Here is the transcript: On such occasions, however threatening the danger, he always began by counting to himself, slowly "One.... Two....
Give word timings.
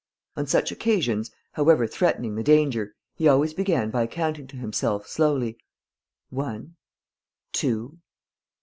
On 0.35 0.47
such 0.47 0.71
occasions, 0.71 1.29
however 1.51 1.85
threatening 1.85 2.33
the 2.33 2.41
danger, 2.41 2.95
he 3.13 3.27
always 3.27 3.53
began 3.53 3.91
by 3.91 4.07
counting 4.07 4.47
to 4.47 4.55
himself, 4.55 5.05
slowly 5.05 5.59
"One.... 6.31 6.75
Two.... 7.51 7.99